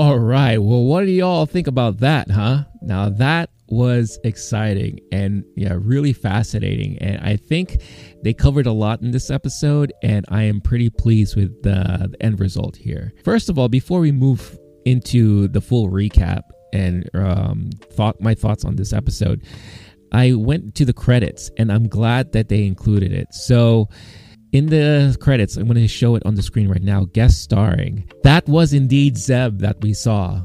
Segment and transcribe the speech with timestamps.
[0.00, 0.56] All right.
[0.56, 2.64] Well, what do y'all think about that, huh?
[2.80, 6.96] Now that was exciting and yeah, really fascinating.
[7.02, 7.82] And I think
[8.24, 12.16] they covered a lot in this episode, and I am pretty pleased with the, the
[12.22, 13.12] end result here.
[13.24, 18.64] First of all, before we move into the full recap and um, thought my thoughts
[18.64, 19.42] on this episode,
[20.12, 23.34] I went to the credits, and I'm glad that they included it.
[23.34, 23.90] So
[24.52, 28.10] in the credits, I'm going to show it on the screen right now, guest starring.
[28.24, 30.44] That was indeed Zeb that we saw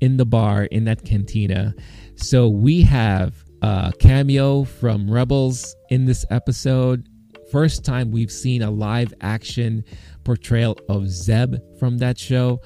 [0.00, 1.74] in the bar in that cantina.
[2.16, 7.08] So we have a cameo from Rebels in this episode.
[7.50, 9.84] First time we've seen a live action
[10.24, 12.60] portrayal of Zeb from that show.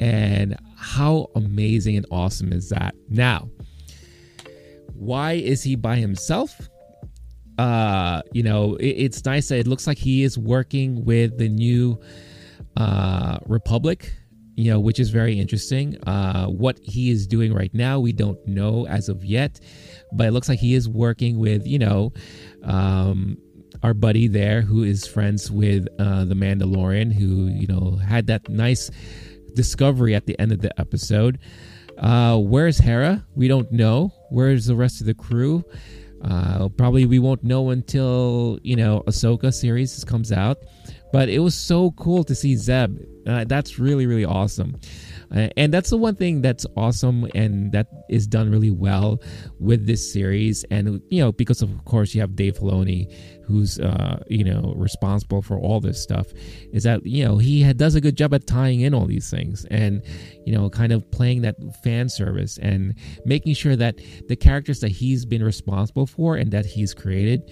[0.00, 2.94] And how amazing and awesome is that?
[3.08, 3.48] Now,
[4.92, 6.68] why is he by himself?
[7.58, 11.48] Uh, you know, it, it's nice that it looks like he is working with the
[11.48, 12.00] new
[12.76, 14.12] uh, Republic,
[14.54, 15.96] you know, which is very interesting.
[16.06, 19.60] Uh, what he is doing right now, we don't know as of yet,
[20.12, 22.12] but it looks like he is working with, you know,
[22.62, 23.36] um,
[23.82, 28.48] our buddy there who is friends with uh, the Mandalorian, who, you know, had that
[28.48, 28.90] nice
[29.54, 31.38] discovery at the end of the episode.
[31.96, 33.26] Uh, where's Hera?
[33.34, 34.12] We don't know.
[34.30, 35.64] Where's the rest of the crew?
[36.22, 40.58] Uh, probably we won't know until you know Ahsoka series comes out.
[41.12, 42.98] But it was so cool to see Zeb.
[43.26, 44.78] Uh, that's really really awesome.
[45.34, 49.20] Uh, and that's the one thing that's awesome and that is done really well
[49.58, 50.64] with this series.
[50.70, 53.12] And, you know, because of course you have Dave Filoni,
[53.44, 56.28] who's, uh, you know, responsible for all this stuff,
[56.72, 59.64] is that, you know, he does a good job at tying in all these things
[59.70, 60.02] and,
[60.46, 63.98] you know, kind of playing that fan service and making sure that
[64.28, 67.42] the characters that he's been responsible for and that he's created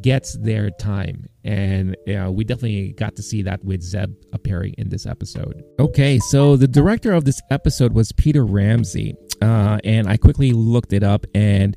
[0.00, 1.26] gets their time.
[1.44, 5.62] And uh, we definitely got to see that with Zeb appearing in this episode.
[5.78, 9.14] Okay, so the director of this episode was Peter Ramsey.
[9.40, 11.76] Uh, and I quickly looked it up, and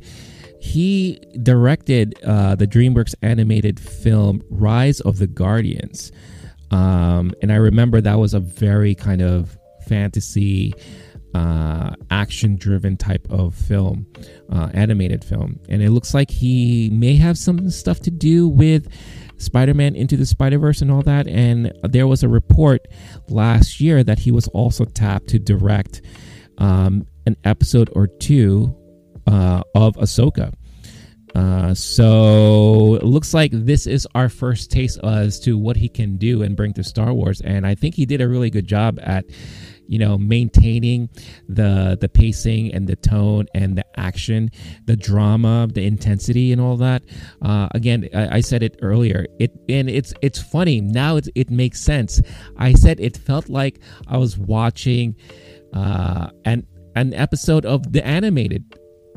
[0.62, 6.12] he directed uh, the DreamWorks animated film Rise of the Guardians.
[6.72, 9.58] Um, and I remember that was a very kind of
[9.88, 10.74] fantasy
[11.40, 14.06] uh, action driven type of film,
[14.52, 15.58] uh, animated film.
[15.70, 18.90] And it looks like he may have some stuff to do with
[19.38, 21.28] Spider Man Into the Spider Verse and all that.
[21.28, 22.88] And there was a report
[23.30, 26.02] last year that he was also tapped to direct
[26.58, 28.76] um, an episode or two
[29.26, 30.54] uh, of Ahsoka.
[31.36, 36.18] Uh, so it looks like this is our first taste as to what he can
[36.18, 39.00] do and bring to Star Wars, and I think he did a really good job
[39.04, 39.26] at
[39.90, 41.10] you know maintaining
[41.48, 44.50] the the pacing and the tone and the action
[44.86, 47.04] the drama the intensity and all that.
[47.42, 49.26] Uh, again I, I, said it earlier.
[49.40, 50.80] It and it's it's funny.
[50.80, 52.22] Now it, it makes sense.
[52.58, 55.16] I said it felt like i was watching
[55.74, 58.64] uh, an an episode of the animated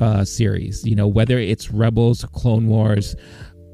[0.01, 3.15] uh, series you know whether it's rebels clone wars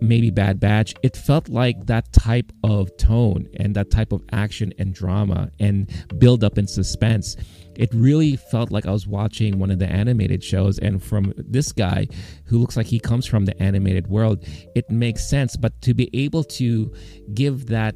[0.00, 4.72] maybe Bad Batch, it felt like that type of tone and that type of action
[4.78, 7.36] and drama and build up and suspense.
[7.76, 10.78] It really felt like I was watching one of the animated shows.
[10.78, 12.08] And from this guy
[12.46, 14.44] who looks like he comes from the animated world,
[14.74, 15.56] it makes sense.
[15.56, 16.92] But to be able to
[17.34, 17.94] give that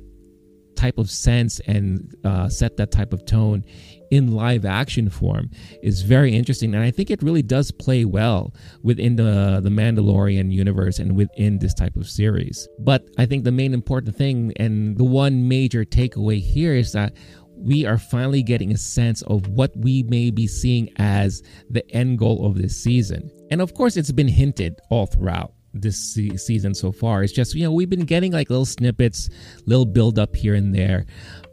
[0.76, 3.64] type of sense and uh, set that type of tone
[4.12, 5.48] in live action form
[5.82, 10.52] is very interesting and i think it really does play well within the the mandalorian
[10.52, 12.68] universe and within this type of series.
[12.78, 17.14] But i think the main important thing and the one major takeaway here is that
[17.56, 22.18] we are finally getting a sense of what we may be seeing as the end
[22.18, 23.30] goal of this season.
[23.50, 25.96] And of course it's been hinted all throughout this
[26.36, 27.22] season so far.
[27.22, 29.30] It's just you know we've been getting like little snippets,
[29.64, 31.06] little build up here and there,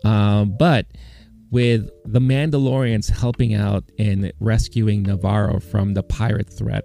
[0.03, 0.87] um, but
[1.51, 6.83] with the Mandalorians helping out in rescuing Nevarro from the pirate threat,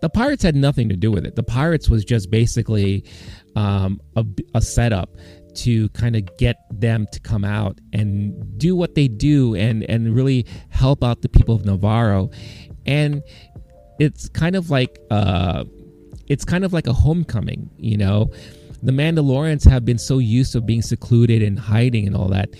[0.00, 1.34] the pirates had nothing to do with it.
[1.34, 3.04] The pirates was just basically
[3.56, 5.10] um, a, a setup
[5.54, 10.14] to kind of get them to come out and do what they do and and
[10.14, 12.32] really help out the people of Nevarro.
[12.86, 13.22] and
[14.00, 15.62] it's kind of like uh
[16.26, 18.30] it's kind of like a homecoming, you know.
[18.84, 22.50] The Mandalorians have been so used to being secluded and hiding and all that.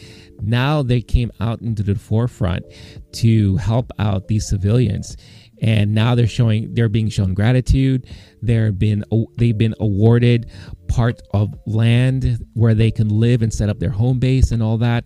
[0.41, 2.65] Now they came out into the forefront
[3.13, 5.17] to help out these civilians.
[5.61, 8.07] And now they're showing they're being shown gratitude.
[8.43, 9.05] They're been
[9.37, 10.51] they've been awarded
[10.89, 14.79] part of land where they can live and set up their home base and all
[14.79, 15.05] that.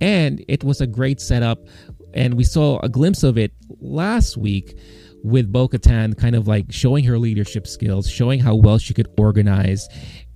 [0.00, 1.58] And it was a great setup.
[2.12, 4.78] And we saw a glimpse of it last week
[5.22, 9.08] with Bo Katan kind of like showing her leadership skills, showing how well she could
[9.18, 9.86] organize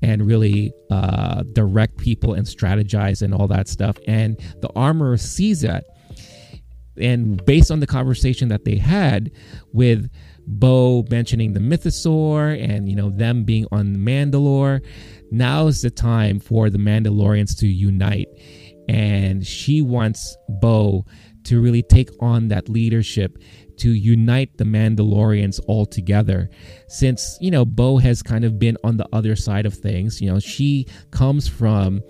[0.02, 3.96] and really uh, direct people and strategize and all that stuff.
[4.06, 5.84] And the armorer sees that.
[7.00, 9.30] and based on the conversation that they had
[9.72, 10.08] with
[10.46, 14.80] Bo mentioning the mythosaur and you know them being on Mandalore,
[15.30, 18.28] now is the time for the Mandalorians to unite.
[18.88, 21.06] And she wants Bo
[21.44, 23.38] to really take on that leadership
[23.76, 26.48] to unite the Mandalorians all together.
[26.88, 30.20] Since, you know, Bo has kind of been on the other side of things.
[30.20, 32.02] You know, she comes from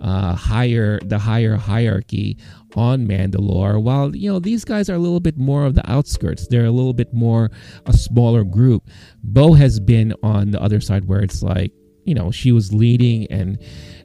[0.00, 2.38] uh, higher, the higher hierarchy
[2.74, 6.48] on Mandalore, while, you know, these guys are a little bit more of the outskirts.
[6.48, 7.50] They're a little bit more
[7.86, 8.88] a smaller group.
[9.22, 11.72] Bo has been on the other side where it's like,
[12.04, 13.58] you know, she was leading and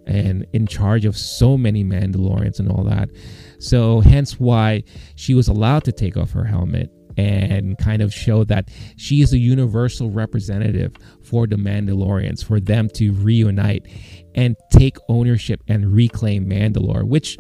[0.06, 3.10] and in charge of so many Mandalorians and all that.
[3.60, 4.84] So hence why
[5.16, 9.34] she was allowed to take off her helmet and kind of show that she is
[9.34, 10.94] a universal representative
[11.24, 13.88] for the Mandalorians, for them to reunite
[14.36, 17.38] and take ownership and reclaim Mandalore, which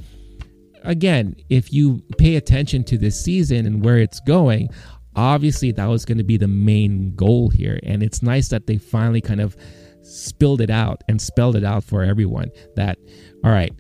[0.84, 4.69] again, if you pay attention to this season and where it's going,
[5.16, 7.80] obviously that was going to be the main goal here.
[7.84, 9.58] And it's nice that they finally kind of
[10.06, 12.98] spilled it out and spelled it out for everyone that,
[13.44, 13.74] all right,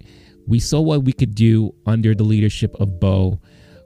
[0.47, 3.39] we saw what we could do under the leadership of Bo.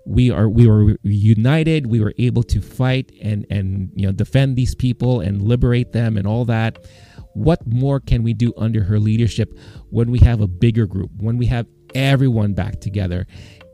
[0.06, 1.88] We are we were united.
[1.88, 6.18] We were able to fight and and you know defend these people and liberate them
[6.18, 6.86] and all that.
[7.33, 9.57] What more can we do under her leadership
[9.89, 13.27] when we have a bigger group when we have everyone back together?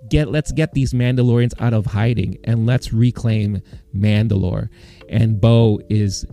[0.09, 3.61] Get let's get these mandalorians out of hiding and let's reclaim
[3.95, 4.69] mandalore.
[5.09, 6.25] And bo is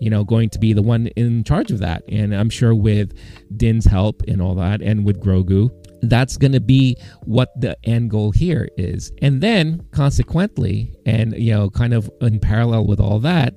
[0.00, 3.12] you know going to be the one in charge of that and i'm sure with
[3.56, 5.70] din's help and all that and with grogu
[6.02, 9.12] that's going to be what the end goal here is.
[9.22, 13.54] And then, consequently, and you know, kind of in parallel with all that,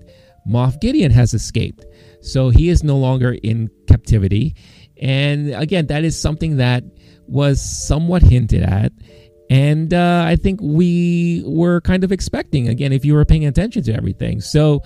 [0.49, 1.85] Moff Gideon has escaped.
[2.21, 4.55] So he is no longer in captivity.
[5.01, 6.83] And again, that is something that
[7.27, 8.91] was somewhat hinted at.
[9.49, 13.81] And uh, I think we were kind of expecting, again, if you were paying attention
[13.83, 14.41] to everything.
[14.41, 14.83] So,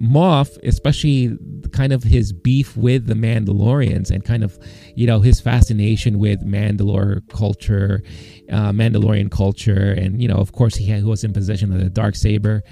[0.00, 1.36] Moff, especially
[1.72, 4.58] kind of his beef with the Mandalorians and kind of,
[4.94, 8.02] you know, his fascination with Mandalore culture,
[8.50, 12.14] uh, Mandalorian culture, and you know, of course, he, was in possession of the dark
[12.14, 12.62] saber.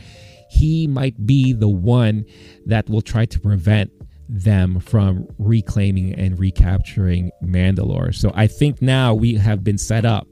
[0.49, 2.25] He might be the one
[2.67, 3.91] that will try to prevent
[4.29, 8.15] them from reclaiming and recapturing Mandalore.
[8.15, 10.29] So I think now we have been set up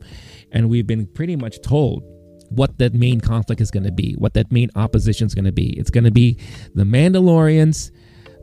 [0.52, 2.02] and we've been pretty much told
[2.50, 5.52] what that main conflict is going to be, what that main opposition is going to
[5.52, 5.78] be.
[5.78, 6.38] It's going to be
[6.74, 7.90] the Mandalorians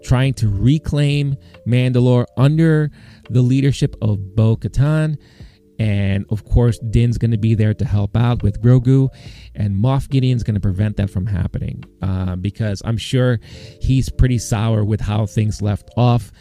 [0.04, 1.36] trying to reclaim
[1.68, 2.92] Mandalore under
[3.30, 5.18] the leadership of Bo Katan.
[5.80, 9.10] And of course, Din's going to be there to help out with Grogu,
[9.56, 13.40] and Moff Gideon's going to prevent that from happening uh, because I'm sure
[13.82, 16.32] he's pretty sour with how things left off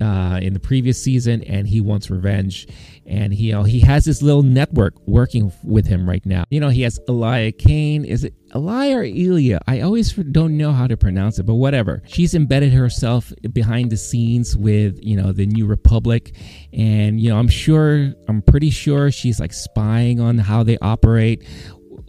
[0.00, 2.66] uh, in the previous season, and he wants revenge.
[3.06, 6.44] And he, you know, he has this little network working with him right now.
[6.50, 8.04] You know, he has Elia Kane.
[8.04, 9.60] Is it Elia or Elia?
[9.66, 12.02] I always don't know how to pronounce it, but whatever.
[12.06, 16.34] She's embedded herself behind the scenes with, you know, the New Republic.
[16.72, 21.44] And, you know, I'm sure, I'm pretty sure she's like spying on how they operate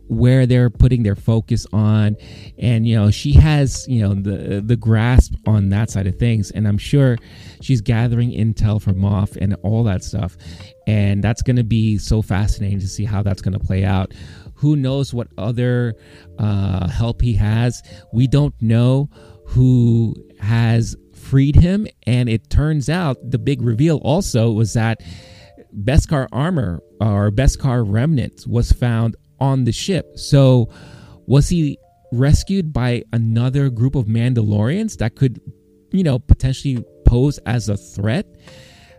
[0.08, 2.16] where they're putting their focus on.
[2.58, 6.52] And you know she has you know the the grasp on that side of things.
[6.52, 7.18] And i'm sure
[7.62, 10.38] she's gathering intel from Moff and all that stuff.
[10.86, 14.14] And that's going to be so fascinating to see how that's going to play out.
[14.56, 15.94] Who knows what other
[16.40, 17.84] uh, help he has.
[18.14, 19.10] We don't know
[19.46, 21.88] who has freed him.
[22.06, 25.02] And it turns out the big reveal also was that
[25.76, 30.18] Beskar armor or Beskar remnants was found on the ship.
[30.18, 30.70] So,
[31.26, 31.78] was he
[32.12, 35.42] rescued by another group of Mandalorians that could,
[35.92, 38.26] you know, potentially pose as a threat?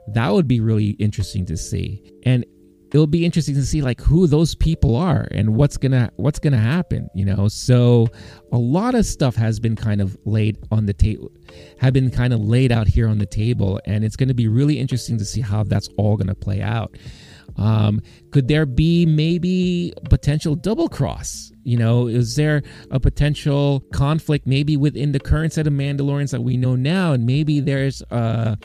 [0.09, 2.03] That would be really interesting to see.
[2.25, 2.45] And
[2.93, 6.57] it'll be interesting to see like who those people are and what's gonna what's gonna
[6.57, 8.07] happen you know so
[8.53, 11.31] a lot of stuff has been kind of laid on the table
[11.79, 14.79] have been kind of laid out here on the table and it's to be really
[14.79, 16.97] interesting to see how that's all to play out
[17.59, 21.53] um, could there be maybe potential double cross?
[21.65, 26.43] You know, is there a potential conflict maybe within the current set of Mandalorians that
[26.43, 28.57] we know now, and maybe there's a,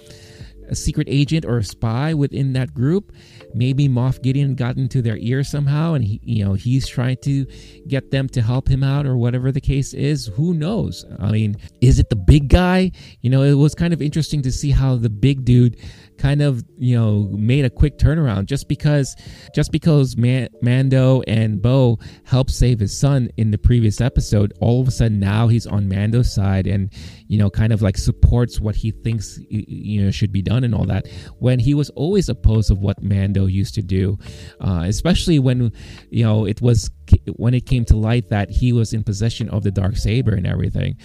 [0.74, 3.13] a secret agent or a spy within that group?
[3.53, 7.46] Maybe Moff Gideon got into their ear somehow, and he, you know, he's trying to
[7.88, 10.27] get them to help him out, or whatever the case is.
[10.36, 11.06] Who knows?
[11.20, 12.92] I mean, is it the big guy?
[13.22, 15.77] You know, it was kind of interesting to see how the big dude
[16.17, 19.15] kind of you know made a quick turnaround just because
[19.53, 24.82] just because Man- Mando and Bo helped save his son in the previous episode all
[24.82, 26.91] of a sudden now he's on Mando's side and
[27.27, 30.74] you know kind of like supports what he thinks you know should be done and
[30.74, 31.08] all that
[31.39, 34.17] when he was always opposed of what Mando used to do
[34.62, 35.72] uh, especially when
[36.10, 36.89] you know it was
[37.36, 40.48] when it came to light that he was in possession of the dark saber and
[40.48, 40.98] everything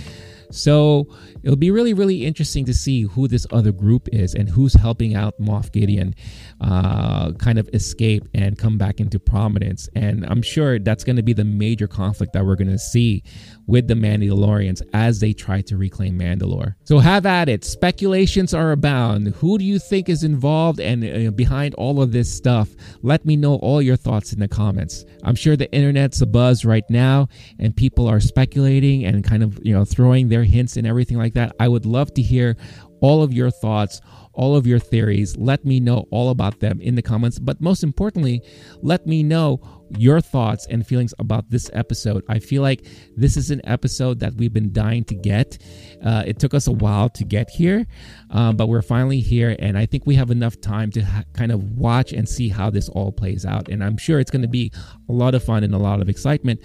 [0.51, 1.07] so
[1.43, 5.15] it'll be really, really interesting to see who this other group is and who's helping
[5.15, 6.15] out Moff Gideon
[6.61, 9.89] uh, kind of escape and come back into prominence.
[9.95, 13.23] And I'm sure that's going to be the major conflict that we're going to see
[13.67, 16.75] with the Mandalorians as they try to reclaim Mandalore.
[16.85, 17.65] So have at it.
[17.65, 19.29] Speculations are abound.
[19.37, 22.71] Who do you think is involved and uh, behind all of this stuff?
[23.03, 25.05] Let me know all your thoughts in the comments.
[25.23, 27.29] I'm sure the internet's a buzz right now
[27.59, 31.35] and people are speculating and kind of, you know, throwing their hints and everything like
[31.35, 31.55] that.
[31.61, 32.57] I would love to hear
[33.01, 34.01] all of your thoughts
[34.39, 35.37] all of your theories.
[35.37, 37.41] Let me know all about them in the comments.
[37.41, 38.41] But most importantly,
[38.83, 39.61] let me know
[39.97, 42.23] your thoughts and feelings about this episode.
[42.29, 45.59] I feel like this is an episode that we've been dying to get.
[46.05, 47.85] Uh, it took us a while to get here,
[48.31, 49.57] um, but we're finally here.
[49.59, 52.71] And I think we have enough time to ha- kind of watch and see how
[52.71, 53.69] this all plays out.
[53.69, 54.71] And I'm sure it's going to be
[55.09, 56.61] a lot of fun and a lot of excitement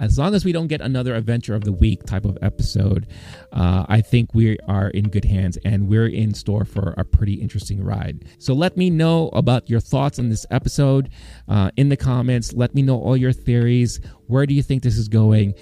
[0.00, 3.06] as long as we don't get another adventure of the week type of episode,
[3.52, 7.34] uh, I think we are in good hands and we're in store for a pretty
[7.34, 8.24] interesting ride.
[8.38, 11.10] So let me know about your thoughts on this episode
[11.48, 12.54] uh, in the comments.
[12.54, 14.00] Let me know all your theories.
[14.26, 15.54] Where do you think this is going?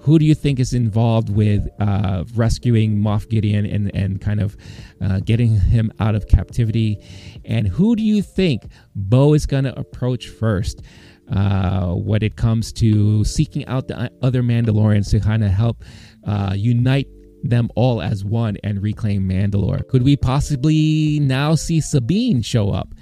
[0.00, 4.56] Who do you think is involved with uh, rescuing Moff Gideon and, and kind of
[5.02, 7.02] uh, getting him out of captivity?
[7.44, 8.64] And who do you think
[8.94, 10.82] Bo is going to approach first?
[11.30, 15.84] Uh, when it comes to seeking out the other Mandalorians to kind of help
[16.26, 17.08] uh, unite
[17.42, 19.86] them all as one and reclaim Mandalore.
[19.88, 22.94] Could we possibly now see Sabine show up?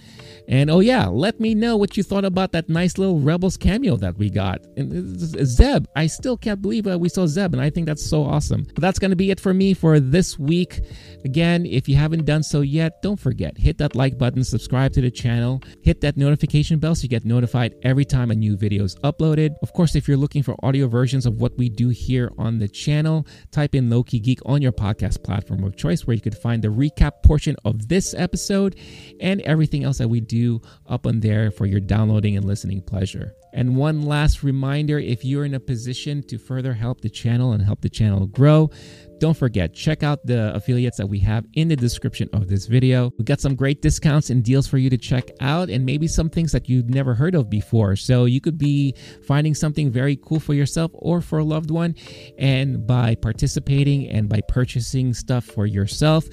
[0.48, 3.96] And oh yeah, let me know what you thought about that nice little Rebels cameo
[3.96, 4.64] that we got.
[4.76, 8.24] And Zeb, I still can't believe uh, we saw Zeb, and I think that's so
[8.24, 8.66] awesome.
[8.74, 10.80] But that's gonna be it for me for this week.
[11.24, 15.00] Again, if you haven't done so yet, don't forget hit that like button, subscribe to
[15.00, 18.84] the channel, hit that notification bell so you get notified every time a new video
[18.84, 19.50] is uploaded.
[19.62, 22.68] Of course, if you're looking for audio versions of what we do here on the
[22.68, 26.62] channel, type in Lowkey Geek on your podcast platform of choice, where you could find
[26.62, 28.76] the recap portion of this episode
[29.20, 32.82] and everything else that we do do up on there for your downloading and listening
[32.82, 33.34] pleasure.
[33.52, 37.62] And one last reminder if you're in a position to further help the channel and
[37.62, 38.70] help the channel grow,
[39.18, 43.10] don't forget, check out the affiliates that we have in the description of this video.
[43.18, 46.28] We got some great discounts and deals for you to check out, and maybe some
[46.28, 47.96] things that you've never heard of before.
[47.96, 48.94] So you could be
[49.26, 51.94] finding something very cool for yourself or for a loved one.
[52.38, 56.26] And by participating and by purchasing stuff for yourself,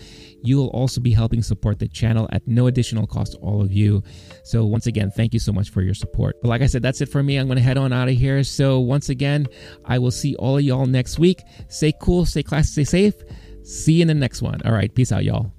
[0.43, 3.71] you will also be helping support the channel at no additional cost to all of
[3.71, 4.03] you.
[4.43, 6.35] So, once again, thank you so much for your support.
[6.41, 7.37] But like I said, that's it for me.
[7.37, 8.43] I'm going to head on out of here.
[8.43, 9.47] So, once again,
[9.85, 11.41] I will see all of y'all next week.
[11.69, 13.15] Stay cool, stay classy, stay safe.
[13.63, 14.61] See you in the next one.
[14.65, 14.93] All right.
[14.93, 15.53] Peace out, y'all.